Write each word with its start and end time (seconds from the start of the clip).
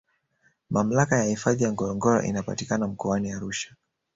Mamlaka 0.69 1.17
ya 1.17 1.23
hifadhi 1.23 1.63
ya 1.63 1.71
Ngorongoro 1.71 2.21
inapatikana 2.21 2.87
mkoani 2.87 3.31
Arusha 3.31 3.75